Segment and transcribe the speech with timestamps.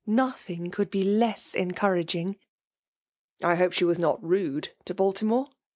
[0.07, 2.37] Nothing could be less encouraging.""
[3.43, 5.49] I hope she was not rude to Baltimore